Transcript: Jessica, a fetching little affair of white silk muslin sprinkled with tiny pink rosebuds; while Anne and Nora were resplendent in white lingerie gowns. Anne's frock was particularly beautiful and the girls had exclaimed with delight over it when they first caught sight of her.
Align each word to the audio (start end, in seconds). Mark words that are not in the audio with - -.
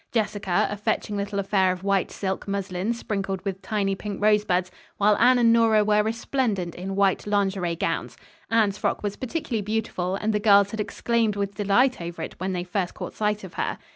Jessica, 0.11 0.67
a 0.71 0.75
fetching 0.77 1.15
little 1.15 1.37
affair 1.37 1.71
of 1.71 1.83
white 1.83 2.09
silk 2.09 2.47
muslin 2.47 2.91
sprinkled 2.91 3.39
with 3.45 3.61
tiny 3.61 3.93
pink 3.93 4.19
rosebuds; 4.19 4.71
while 4.97 5.15
Anne 5.19 5.37
and 5.37 5.53
Nora 5.53 5.83
were 5.85 6.01
resplendent 6.01 6.73
in 6.73 6.95
white 6.95 7.27
lingerie 7.27 7.75
gowns. 7.75 8.17
Anne's 8.49 8.79
frock 8.79 9.03
was 9.03 9.15
particularly 9.15 9.61
beautiful 9.61 10.15
and 10.15 10.33
the 10.33 10.39
girls 10.39 10.71
had 10.71 10.79
exclaimed 10.79 11.35
with 11.35 11.53
delight 11.53 12.01
over 12.01 12.23
it 12.23 12.33
when 12.39 12.51
they 12.51 12.63
first 12.63 12.95
caught 12.95 13.13
sight 13.13 13.43
of 13.43 13.53
her. 13.53 13.77